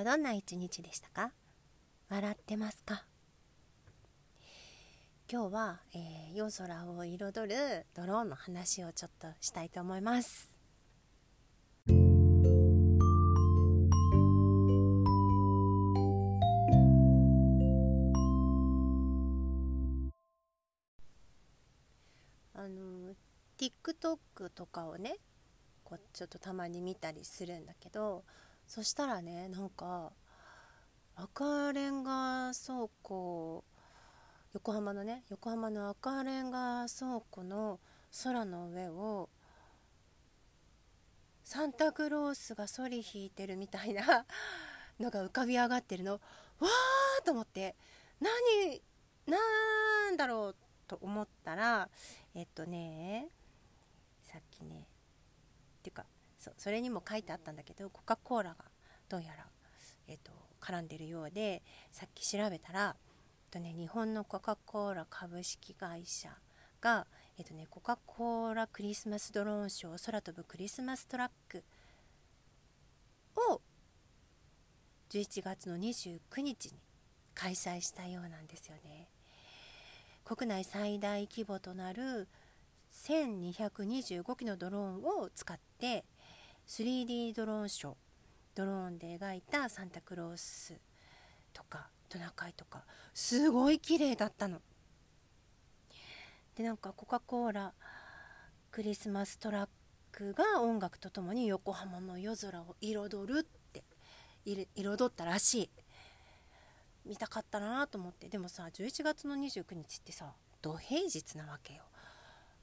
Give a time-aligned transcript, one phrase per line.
[0.00, 1.30] はどんな一日でしたか？
[2.08, 3.04] 笑ってますか？
[5.30, 10.48] 今日は、えー、夜空を彩るドローンの話をちょっとしたいと思います。
[22.54, 23.14] あの
[23.58, 25.16] TikTok とかをね
[25.84, 28.24] こうちょっとたまに見たりするんだけど
[28.70, 30.12] そしたらねなんか
[31.16, 33.64] 赤レンガ倉庫
[34.52, 37.80] 横浜のね横浜の赤レンガ倉庫の
[38.22, 39.28] 空の上を
[41.42, 44.24] サンタクロースがソリ引いてるみたいな
[45.00, 46.12] のが浮かび上がってるの。
[46.12, 47.74] わーと思って
[48.20, 48.80] 何
[49.26, 50.56] なんだろう
[50.86, 51.88] と思ったら
[52.36, 53.30] えっとね
[54.22, 54.86] さっきね
[55.80, 56.04] っていうか
[56.40, 58.56] そそれにも書いてあったんだけどコカ・コーラが
[59.08, 59.46] どうやら、
[60.08, 62.96] えーと、絡んでるようでさっき調べたら、
[63.46, 66.30] えーとね、日本のコカ・コーラ株式会社
[66.80, 67.06] が、
[67.38, 71.62] えーとね、コカ・コーラクリスマスドローンショー空飛ぶクリスマストラック
[73.52, 73.60] を
[75.10, 76.72] 11月の29日に
[77.34, 79.08] 開催したようなんですよね。
[80.24, 82.28] 国内最大規模となる
[82.92, 86.04] 1225機のドローンを使って
[86.70, 87.94] 3D ドローンショー
[88.54, 90.72] ドローンで描いたサンタクロース
[91.52, 94.60] とかトナカイとかすごい綺麗だったの。
[96.54, 97.72] でなんかコカ・コーラ
[98.70, 99.68] クリスマストラッ
[100.12, 103.82] クが音楽とともに横浜の夜空を彩るって
[104.76, 105.70] 彩ったらしい。
[107.04, 108.28] 見たかったなと思って。
[108.28, 111.82] でもさ11月の29日ってさ土平日なわけよ。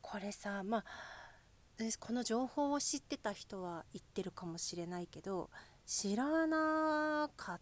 [0.00, 0.84] これさまあ
[1.98, 5.50] この情報を知ってた人は言ってるかもしれないけど
[5.86, 7.60] 知らなか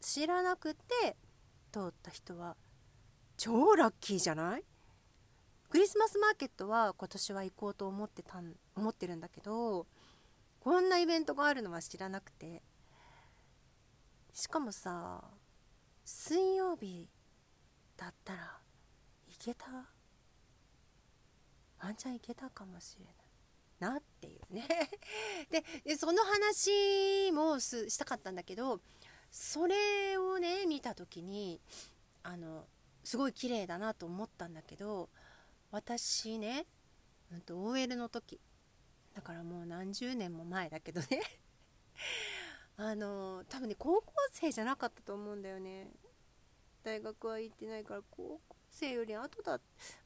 [0.00, 1.16] 知らなくて
[1.72, 2.56] 通った人は
[3.36, 4.64] 超ラッキーじゃない？
[5.68, 9.86] クリスマスマーケットは今年は行こうと思ってたん思ってるんだけど
[10.60, 12.62] こんなイベントがあるのは知らなくて。
[14.32, 15.24] しかもさ
[16.04, 17.08] 水曜日
[17.96, 18.58] だったら
[19.26, 19.64] 行けた？
[21.82, 23.14] ワンチャンいけたかもしれない。
[23.78, 24.66] なっていうね。
[25.84, 28.80] でその話もしたかったんだけど
[29.30, 31.60] それをね見た時に
[32.22, 32.66] あの
[33.04, 35.08] すごい綺麗だなと思ったんだけど
[35.70, 36.66] 私ね、
[37.32, 38.40] うん、と OL の時
[39.14, 41.22] だからもう何十年も前だけどね。
[42.78, 45.88] あの多分ね高校生じゃなかったと思うんだよね。
[46.82, 49.58] 大学は行ってないから高校生より後だ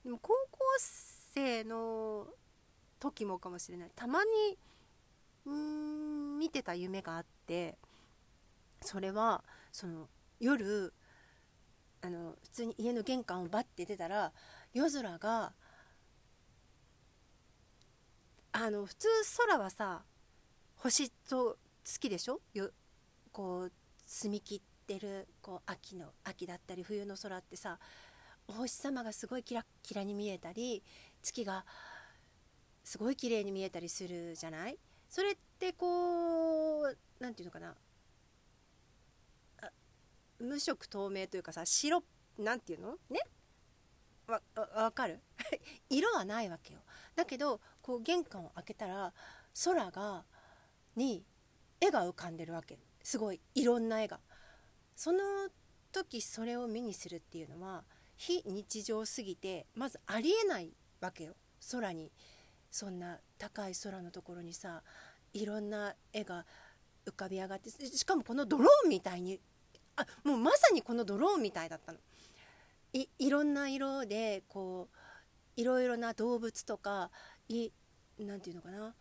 [0.05, 2.29] でも高校生の
[3.01, 3.91] 時もかもしれない。
[3.97, 4.59] たまに
[5.47, 7.79] うん見てた夢があって
[8.83, 10.93] それはその夜
[12.03, 14.33] あの普通に家の玄関をバッて出たら
[14.73, 15.53] 夜空が
[18.53, 19.09] あの普通
[19.47, 20.03] 空はさ
[20.77, 22.41] 星と月でしょ？
[22.55, 22.71] よ
[23.33, 23.73] こう
[24.07, 27.79] 澄み切ってるこう秋の秋だったり冬の空ってさ
[28.49, 30.83] お星様がすごいキラキラに見えたり
[31.23, 31.65] 月が
[32.85, 34.79] すごい綺麗に見えたりするじゃない？
[35.09, 37.75] それってこう何て言うのかな？
[40.39, 42.03] 無色透明というかさ白
[42.39, 42.97] なんていうの？
[43.11, 43.21] ね？
[44.27, 45.21] わわかる？
[45.91, 46.81] 色はないわけよ。
[47.15, 49.13] だけどこう玄関を開けたら
[49.65, 50.25] 空が
[50.97, 51.25] に
[51.81, 52.79] 絵が浮かんでるわけ。
[53.03, 54.21] すごいいろんな絵が。
[54.97, 55.49] その
[55.93, 57.85] 時それを目にするっていうのは
[58.17, 61.35] 非日常すぎてまずありえないわけよ。
[61.71, 62.13] 空に。
[62.71, 64.83] そんな高い空のところにさ
[65.33, 66.47] いろんな絵が
[67.07, 69.41] 浮かび上がってしかもこのドローンみたいに
[69.97, 71.99] あもうまさにこのドローンみたいだったの。
[72.93, 77.11] いいろんな色でこういろいろな動物とか
[77.49, 77.71] い
[78.19, 78.95] なんていうのかな？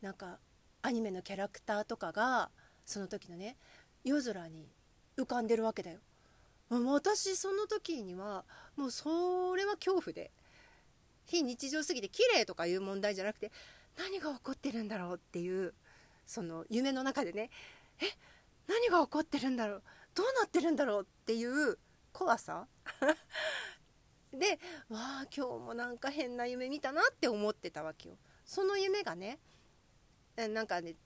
[0.00, 0.38] なんか
[0.82, 2.50] アニメのキャラクターとかが
[2.84, 3.56] その時のね
[4.04, 4.68] 夜空に
[5.16, 6.00] 浮かんでるわけだよ。
[6.70, 8.44] 私その時には
[8.76, 10.30] もうそれは恐怖で
[11.26, 13.50] 非日常すぎて綺麗とかいう問題じゃなくて
[13.96, 15.74] 何が起こってるんだろうっていう
[16.26, 17.50] その夢の中でね。
[18.00, 18.06] え
[18.66, 19.82] 何が起こってるんだろう？
[20.14, 21.78] どうなってるんだろうっていう
[22.12, 22.66] 怖さ。
[24.32, 28.16] でわあ今日もなんか変な夢見たなって思ってたわけよ。
[28.44, 29.38] その夢がね
[30.36, 30.96] なんかね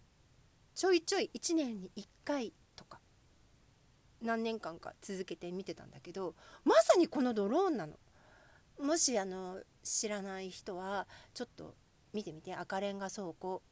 [0.75, 3.01] ちょいちょい1年に1回とか
[4.23, 6.35] 何年間か続けて見てたんだけど
[6.65, 7.99] まさにこのドローンなの。
[8.79, 11.75] もしあの知らない人はちょっと
[12.13, 12.55] 見てみて。
[12.55, 13.63] 赤レンガ倉庫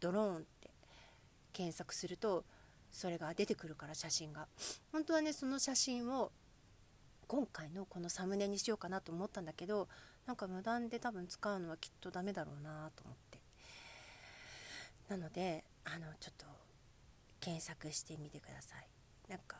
[0.00, 0.70] ドローンって
[1.52, 2.44] 検索すると
[2.92, 4.48] それが出てくるから写真が。
[4.92, 6.32] 本当はねその写真を
[7.26, 9.88] 今回のこのサムネにしようかなと思ったんだけど
[10.26, 13.40] なんか無断で多分使うのはきっとダメだろうなと思って。
[15.08, 16.46] なのであのちょっと
[17.40, 18.88] 検索してみてください。
[19.30, 19.58] なんか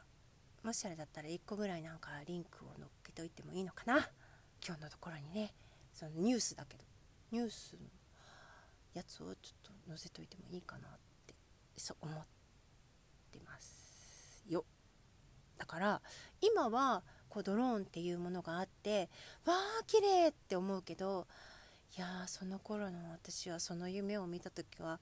[0.63, 4.09] もしあれだったら1個ぐらいなんかリンクを載っけといてもいいのかな？
[4.67, 5.53] 今日のところにね。
[5.97, 6.85] そのニュースだけど。
[7.33, 7.79] ニュースの
[8.95, 10.91] やつをちょっと載せといてもいいかなっ
[11.27, 11.35] て
[11.77, 12.25] そう思っ
[13.33, 14.65] てますよ。
[15.59, 16.03] だから
[16.41, 19.09] 今はこうドローンっていうものがあって
[19.45, 21.27] わあ綺麗って思うけど
[21.97, 25.01] いやその頃の私はその夢を見た時は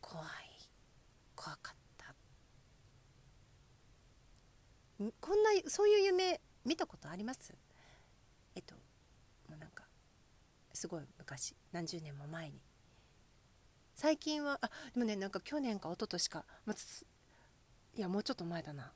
[0.00, 0.26] 怖い。
[1.34, 2.14] 怖かった。
[5.20, 7.54] こんなそういう夢見たことあります
[8.54, 8.74] えっと
[9.48, 9.84] もうなんか
[10.76, 12.60] すごい昔何十年も前に。
[13.94, 16.76] 最近はあでもねなんか去年か一昨年か、まあ、
[17.96, 18.92] いやもうちょっと前だな。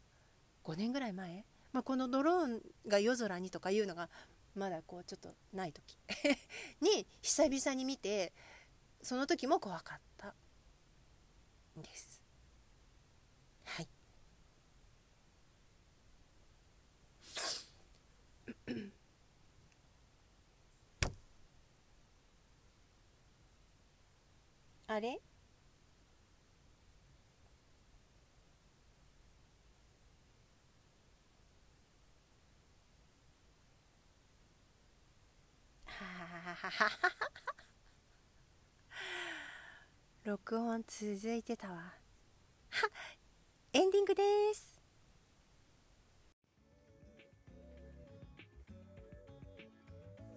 [0.62, 4.10] 5年ぐらい前、まあ、このドローンが夜空にとかいうのが
[4.54, 5.96] まだこうちょっとない時。
[6.82, 8.32] に久々に見て
[9.02, 10.34] その時も怖かった
[11.78, 12.20] んです。
[13.64, 13.88] はい。
[25.00, 25.18] あれ
[40.22, 41.76] 録音続いてたわ。
[41.76, 41.92] は
[43.72, 44.22] エンディングで
[44.52, 44.79] す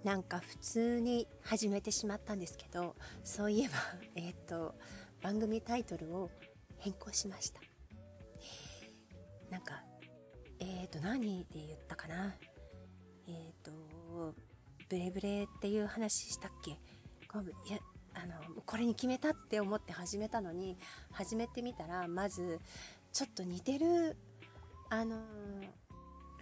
[0.04, 3.76] なんか普通に始めてしまったんですけどそういえば
[4.16, 4.76] えっ、ー、と
[5.22, 6.30] 番組タイトルを
[6.78, 7.62] 変更しました。
[9.50, 9.84] なんか
[10.60, 12.36] えっ、ー、と何で言ったかな？
[13.28, 14.36] えっ、ー、と
[14.90, 16.72] ブレブレっていう話したっけ？
[16.72, 16.76] い
[17.72, 17.80] や
[18.14, 20.78] あのこれに決めたって思って始めたのに
[21.12, 22.60] 始めてみたらまず
[23.12, 24.18] ちょっと似てる
[24.90, 25.24] あの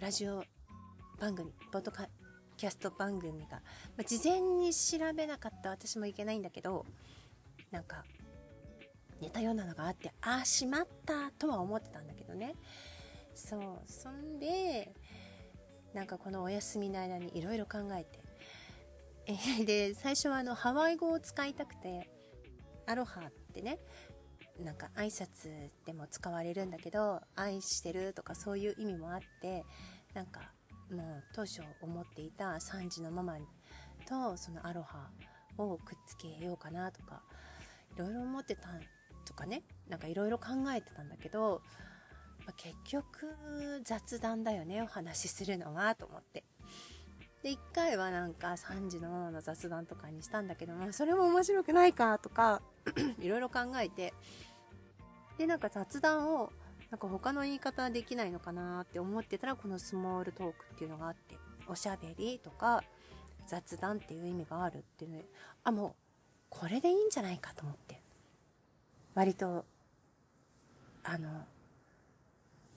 [0.00, 0.44] ラジオ
[1.18, 1.90] 番組ポッド
[2.62, 6.86] キャスト番組が、まあ、事前に調べなかった私もいけないんだけど
[7.72, 8.04] なんか
[9.20, 12.54] 似たようなのがあってああしまったとは思ってたんだけどね。
[13.34, 13.60] そう
[13.90, 14.94] そんで
[15.92, 18.20] なんかこのお休みの間にいろいろ考えて。
[19.26, 22.08] え、で最初はあのハワイ語を使いたくて
[22.86, 23.80] アロハってね
[24.60, 25.48] なんか挨拶
[25.84, 29.64] でも使われるんだけど愛してるとかそういう意味もあって
[30.14, 30.52] なんか
[30.92, 33.38] もう当初思っていた3時のママ
[34.06, 35.10] とそのアロハ
[35.58, 37.22] をくっつけようかなとか
[37.96, 38.68] いろいろ思ってた
[39.24, 41.62] とかねなんかいろいろ考えてたんだけど、
[42.40, 46.44] まあ、結局雑談だよねお話しするのはと思って。
[47.42, 52.62] で1回はなんか3時のママの雑談とかにしたんだけどもそれも面白くないかとか
[53.18, 54.14] いろいろ考えて。
[55.38, 56.52] でなんか雑談を
[56.92, 61.36] なんか他の言い方できないのかなって思ってたらこのスモールトークっていうのがあって
[61.66, 62.84] おしゃべりとか
[63.48, 65.24] 雑談っていう意味があるっていうので
[65.64, 65.92] あもう
[66.50, 68.00] これでいいんじゃないかと思って
[69.14, 69.64] 割と
[71.02, 71.28] あの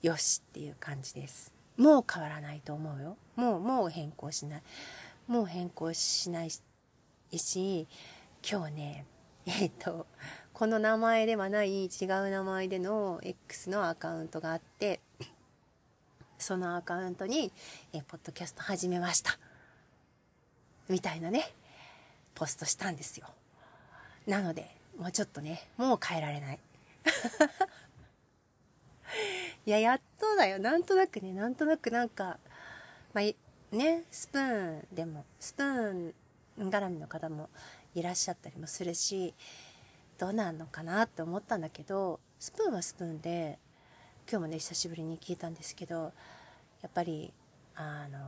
[0.02, 3.18] よしっていう感じですもう変わらないと思うよ。
[3.36, 4.64] もう、もう変更しない。
[5.28, 7.88] もう変更しないし、
[8.50, 9.06] 今日ね、
[9.46, 10.08] えっ、と、
[10.56, 15.02] この名前ではない違う名前での X のアカウントがあって、
[16.38, 17.52] そのアカウントに、
[17.92, 19.38] えポッドキャスト始めました。
[20.88, 21.52] みたいなね、
[22.36, 23.28] ポストしたんですよ。
[24.28, 26.60] なので、もうちょっとね、もう変えられない。
[29.66, 30.58] いや、やっとだよ。
[30.58, 32.40] なんとなくね、なんとなくなんか、
[33.14, 36.14] まあ、ね、スプーンでも、スプーン
[36.70, 37.50] 絡みの方も
[37.94, 39.34] いらっしゃったりもするし、
[40.18, 43.60] どうなんのかなって思ったんだけど、スプーンはスプーンで、
[44.30, 46.14] 今日もね、久しぶりに聞いたんですけど、
[46.82, 47.34] やっぱり、
[47.76, 48.20] あの、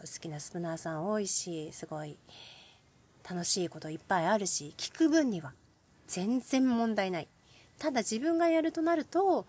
[0.00, 2.18] 好きなスプナーさん多いし、すごい
[3.28, 5.52] 楽しいこといっぱいあるし、聞く分には
[6.06, 7.28] 全然問題ない。
[7.78, 9.46] ただ自分がやるとなると、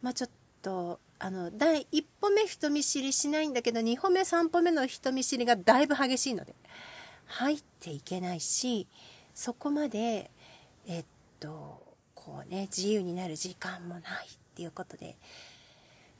[0.00, 0.30] まあ、ちょっ
[0.62, 6.54] とあの第1歩目人見知りしないんだけど2歩目3歩目の人見知りがだいぶ激しいので
[7.26, 8.88] 入っていけないし
[9.34, 10.30] そこまで
[10.86, 11.04] えっ
[11.40, 14.04] とこうね自由になる時間もないっ
[14.54, 15.16] ていうことで。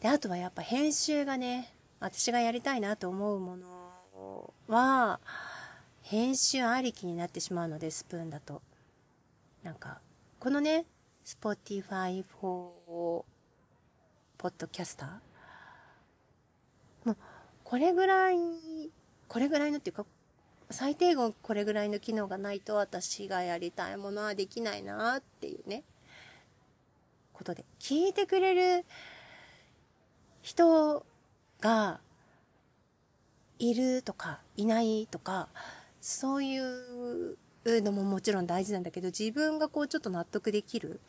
[0.00, 5.20] であとはやっぱ編集がね私がやりたいなと思うものは
[6.02, 8.60] 編集ありきになってしまうのでスプーンだと。
[9.62, 10.00] なんか
[10.40, 10.86] このね
[11.24, 13.24] Spotify for
[14.38, 15.06] Podcaster
[17.04, 17.16] もう
[17.62, 18.36] これぐらい
[19.28, 20.04] これぐらいのっていうか
[20.72, 25.84] 最低限これぐらいの機能がないと私がやりたいものはできないなっていうね。
[27.32, 28.84] ことで聞いてくれる
[30.42, 31.04] 人
[31.60, 32.00] が
[33.58, 35.48] いるとかいないとか
[36.00, 41.00] そういうのももちろん大事なんだけど自分がこうちょっと納得できる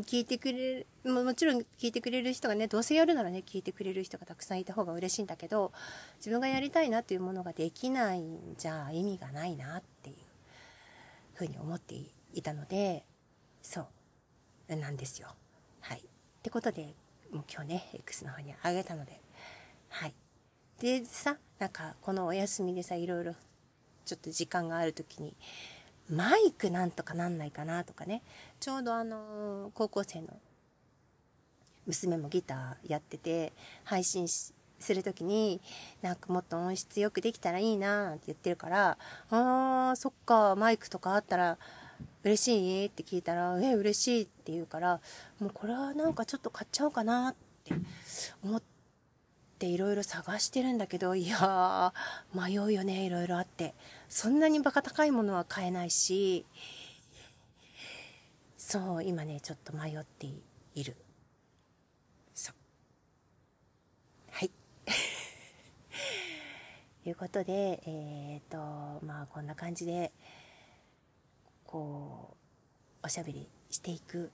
[0.00, 5.72] 聞いてくれるもちろん聞いてくれる人がねどうせやるならね聞いてくれる人がたくさんいた方が嬉しいんだけど
[6.16, 10.16] 自分がやりたいなっていうものができないんじゃ意味がないなっていう
[11.34, 11.94] ふうに思って
[12.32, 13.04] いたので
[13.60, 13.86] そ
[14.68, 15.28] うなんですよ。
[15.80, 15.98] はい。
[15.98, 16.02] っ
[16.42, 16.94] てことで
[17.30, 19.20] もう今日ね X の方にあげたので
[19.88, 20.14] はい
[20.80, 23.34] でさなんかこのお休みでさいろいろ
[24.04, 25.34] ちょっと時間がある時に
[26.10, 28.22] マイクなんとかなんないかなとかね。
[28.60, 30.28] ちょうどあの高校生の
[31.86, 33.52] 娘もギターやってて
[33.84, 34.52] 配信す
[34.88, 35.60] る時に
[36.00, 38.98] なんかもっと音質よくできたらいいなって言ってるから
[39.30, 41.58] あーそっかマイクとかあったら
[42.24, 45.00] 嬉しいって聞いたらえ嬉しいって言うから
[45.40, 47.74] もうこれはなんかちょっと買っちゃおうかなって
[48.44, 48.71] 思って
[49.62, 51.92] ていろいろ探してるんだけどいや
[52.34, 53.74] 迷うよねいろいろあって。
[54.08, 56.44] そんなにバカ高いものは買えないし
[58.56, 60.26] そう今ねちょっと迷って
[60.74, 60.96] いる。
[62.34, 62.54] そう。
[64.32, 64.50] はい。
[67.06, 68.58] いうことでえっ、と
[69.06, 70.12] まあこんな感じで
[71.64, 72.36] こ
[73.02, 74.32] うおしゃべりしていく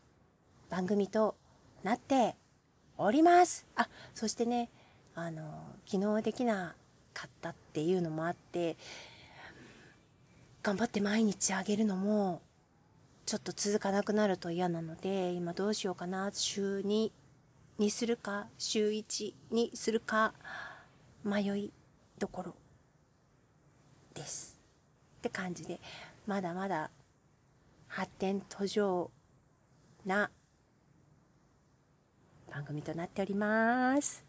[0.71, 1.37] 番組と
[1.83, 2.35] なって
[2.97, 3.67] おります。
[3.77, 4.71] あそしてね
[5.19, 5.43] あの
[5.87, 6.75] 昨日できな
[7.13, 8.77] かったっていうのもあって
[10.63, 12.41] 頑張って毎日あげるのも
[13.27, 17.11] ちょっと続かなくなると嫌なので今どうしようかな週2
[17.79, 20.35] にするか週1にするか
[21.25, 21.73] 迷い
[22.19, 22.55] どころ
[24.15, 24.59] です
[25.19, 25.81] って感じで
[26.27, 26.91] まだまだ
[27.89, 29.11] 発展途上
[30.07, 30.31] な
[32.51, 34.28] 番組となっております。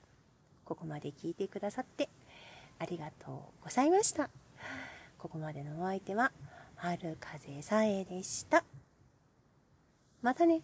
[0.69, 2.09] ここまで聞いてくださって
[2.77, 4.29] ありがとうございました。
[5.17, 6.31] ここまでのお相手は、
[6.75, 8.63] 春風さえでした。
[10.21, 10.61] またね。